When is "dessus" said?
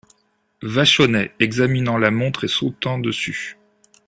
2.97-3.55